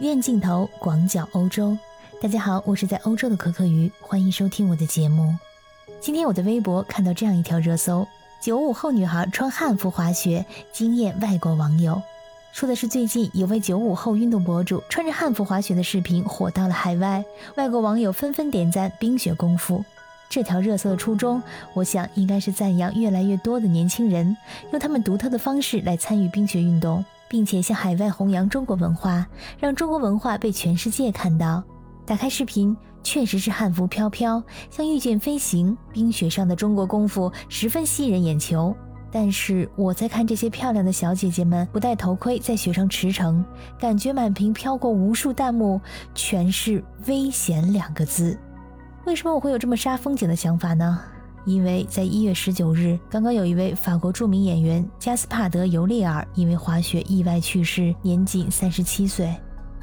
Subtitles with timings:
[0.00, 1.74] 远镜头广角欧洲，
[2.20, 5.34] 大家好，我是在欧洲的可可鱼，欢迎收听我的节目。
[6.02, 8.06] 今天我的微博看到这样一条热搜：
[8.38, 12.02] 九五后女孩穿汉服滑雪惊艳外国网友。
[12.52, 17.24] 说的是最近有位九五后运动博主穿着汉服滑雪的视频火到了海外，
[17.54, 19.82] 外国网友纷纷点赞冰雪功夫。
[20.28, 21.42] 这条热搜的初衷，
[21.72, 24.36] 我想应该是赞扬越来越多的年轻人
[24.72, 29.26] 用他们独特的方式来参与冰雪运动，并且向海外弘扬中国文化，
[29.58, 31.62] 让中国文化被全世界看到。
[32.04, 38.74] 打开视频，确实是汉服飘飘，像御剑飞行，冰雪上的中国功夫十分吸引人眼球。
[39.10, 43.42] 但是我在看这些漂亮的小姐姐们不戴头盔在雪上驰骋，
[43.78, 45.80] 感觉满屏飘过无数弹幕，
[46.14, 48.38] 全是危险两个字。
[49.04, 51.00] 为什么我会有这么杀风景的想法呢？
[51.46, 59.32] 因为在一月十九日，刚刚有一位法国著名演员加斯帕德·尤利尔因为滑雪意外去世，年仅三十七岁。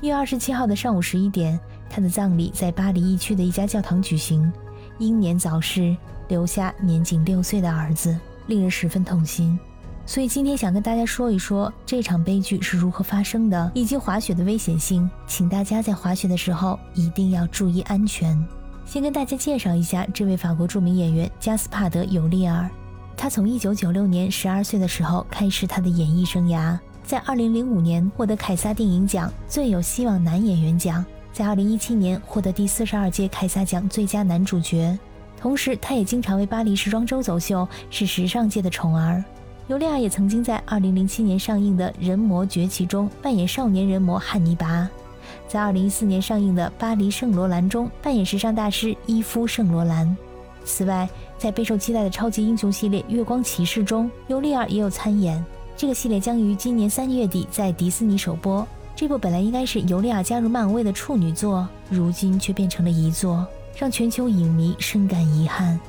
[0.01, 1.57] 一月二十七号的上午十一点，
[1.89, 4.51] 他的葬礼在巴黎一区的一家教堂举行，
[4.99, 5.95] 英年早逝，
[6.27, 8.13] 留下年仅六岁的儿子，
[8.47, 9.57] 令人十分痛心。
[10.05, 18.37] 所以今天想跟大家说一说这场悲剧是如何发生的，以及滑雪的危险性，请大家在滑雪的时候一定要注意安全。
[18.93, 22.69] 先跟大家介绍一下这位法国著名演员加斯帕德·尤利尔。
[23.17, 34.95] 他从1996年12岁的时候开始他的演艺生涯，在2005年获得凯撒电影奖最有希望男演员奖，在2017年获得第42届凯撒奖最佳男主角。
[35.37, 39.23] 同时，他也经常为巴黎时装周走秀，是时尚界的宠儿。
[39.69, 44.87] 尤利尔也曾经在2007年上映的《人魔崛起》中扮演少年人魔汉尼拔。
[45.47, 50.15] 在二零一四年上映的《巴黎圣罗兰》中扮演时尚大师伊夫·圣罗兰。
[50.65, 55.43] 此外，在备受期待的超级英雄系列《月光骑士》中，尤利尔也有参演。
[55.75, 58.65] 这个系列将于今年三月底在迪士尼首播。
[58.95, 65.79] 这部本来应该是尤利尔加入漫威的处女作，如今却变成了遗作，让全球影迷深感遗憾。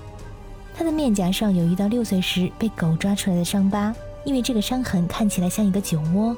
[0.74, 6.34] 他的面颊上有一道六岁时被狗抓出来的伤疤，因为这个伤痕看起来像一个酒窝。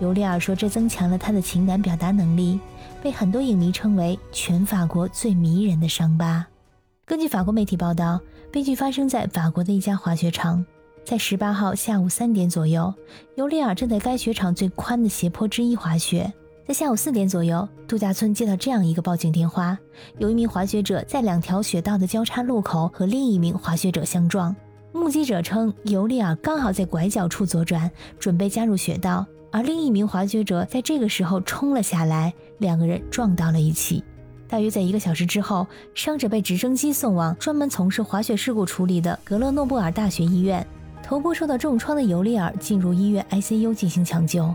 [0.00, 2.58] 尤利尔说：“这增强了他的情感表达能力，
[3.02, 6.46] 被很多影迷称为全法国最迷人的伤疤。”
[7.06, 10.64] 根据法国媒体报道，悲剧发生在法国的一家滑雪场。
[11.04, 12.92] 在十八号下午三点左右，
[13.36, 16.32] 尤利尔正在该雪场最宽的斜坡之一滑雪。
[16.66, 19.76] 在下午四点左右，度假村接到这样一个报警电话：
[20.16, 24.56] 有一名滑雪者在两条雪道的交叉路口和另一名滑雪者相撞。
[24.92, 29.26] 目击者称，尤利尔刚好在拐角处左转，准备加入雪道。
[29.54, 34.02] 而另一名滑雪者在这个时候冲了下来，两个人撞到了一起。
[34.48, 40.66] 大约在一个小时之后，伤者被直升机送往专门从事滑雪事故处理的格勒诺布尔大学医院。
[41.04, 44.52] 头部受到重创的尤利尔进入医院 ICU 进行抢救。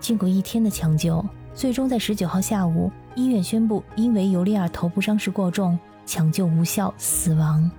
[0.00, 1.22] 经过一天的抢救，
[1.52, 7.70] 最终在十九号下午，医院宣布因为尤利尔头部伤势过重，抢救无效死亡。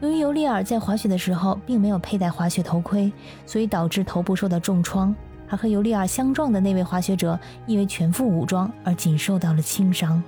[0.00, 3.12] 由于尤利尔在滑雪的时候并没有佩戴滑雪头盔，
[3.44, 5.12] 所以导致头部受到重创。
[5.50, 10.22] 而和尤利尔相撞的那位滑雪者，因为全副武装而仅受到了轻伤。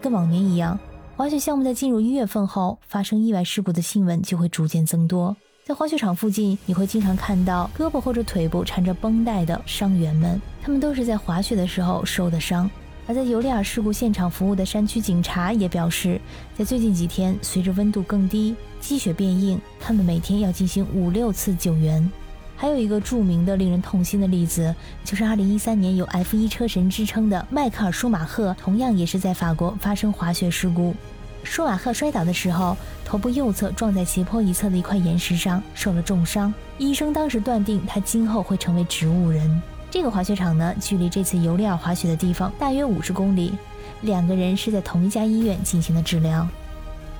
[0.00, 0.78] 跟往年一样，
[1.16, 5.36] 滑雪项目在进入一月份后，发生意外事故的新闻就会逐渐增多。
[5.64, 12.70] 在滑雪场附近，你会经常看到胳膊或者腿部缠着绷带的伤员们，他们都是在滑雪的时候受的伤。
[13.06, 16.20] 而在尤利尔事故现场服务的山区警察也表示，
[16.56, 22.10] 在最近几天，随着温度更低，积雪变硬，他们每天要进行五六次救援。
[22.60, 24.74] 还有一个著名的、令人痛心的例子，
[25.04, 30.92] 就是2013年有 F1 车神之称的迈克尔·舒马赫，同样也是在法国发生滑雪事故。
[31.44, 36.52] 舒马赫摔倒的时候，头部右侧撞在斜坡一侧的一块岩石上，受了重伤。
[36.78, 39.62] 医生当时断定他今后会成为植物人。
[39.88, 43.52] 这个滑雪场呢，距离这次尤利尔滑雪的地方大约五十公里。
[44.02, 46.46] 两个人是在同一家医院进行的治疗。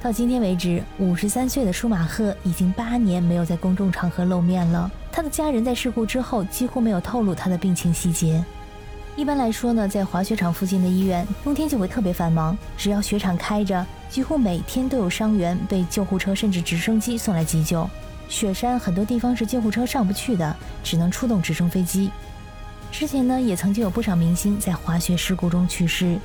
[0.01, 4.89] 到今天为止，五十三岁的舒马赫已经八年没有在公众场合露面了。
[5.11, 8.45] 他的家人在事故之后几乎没有透露他的病情细节。
[9.17, 12.57] 一般来说呢，在滑雪场附近的医院，冬天就会特别繁忙。
[12.77, 17.91] 只要雪场开着，几乎每天都有伤员被救护车甚至直升机送来急救。
[18.29, 22.09] 雪山很多地方是救护车上不去的，只能出动直升飞机。
[22.93, 26.17] 之前呢，也曾经有不少明星在滑雪事故中去世。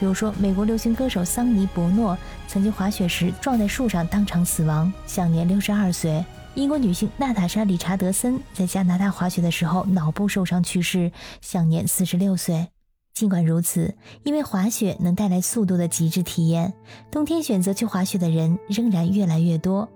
[0.00, 2.16] 比如说，美国流行歌手桑尼·伯诺
[2.48, 6.24] 曾经滑雪时撞在树上，当场死亡，享年六十二岁。
[6.54, 11.12] 英国女性娜塔莎·理查德森在加拿大滑雪的时候脑部受伤去世，
[11.42, 12.68] 享年四十六岁。
[13.12, 13.94] 尽管如此，
[14.24, 16.72] 因为滑雪能带来速度的极致体验，
[17.10, 19.86] 冬天选择去滑雪的人仍然越来越多。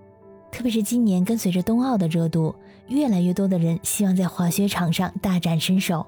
[0.53, 2.55] 特别是今年跟随着冬奥的热度，
[2.89, 6.07] 越来越多的人希望在滑雪场上大展身手。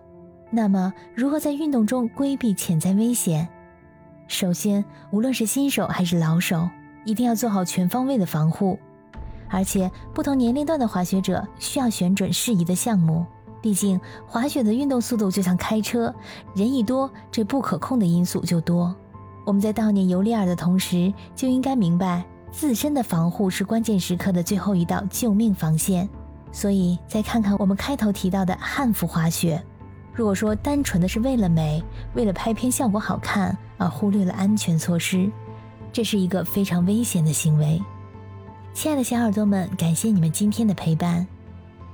[0.51, 3.49] 那么，如何在运动中规避潜在危险？
[4.29, 6.69] 首先，无论是新手还是老手，
[7.05, 8.79] 一定要做好全方位的防护。
[9.49, 13.25] 而且，不同年龄段的滑雪者需要选准适宜的项目。
[13.63, 16.13] 毕竟，滑雪的运动速度就像开车，
[16.55, 18.95] 人一多，这不可控的因素就多。
[19.45, 26.09] 我们在悼念尤利尔的同时，就应该明白，自身的防护是关键时刻的最后一道救命防线。
[26.51, 29.63] 所以，再看看我们开头提到的汉服滑雪。
[30.17, 31.85] 如果说单纯的是为了美，
[32.15, 35.31] 为了拍片效果好看而忽略了安全措施，
[35.93, 37.81] 这是一个非常危险的行为。
[38.73, 41.27] 亲爱的小耳朵们，感谢你们今天的陪伴。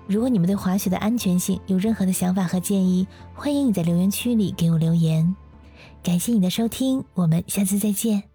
[0.07, 5.35] 如果你们对滑雪的安全性有任何的想法和建议，欢迎你在留言区里给我留言。
[6.01, 8.32] 感谢你的收听，我们下次再见。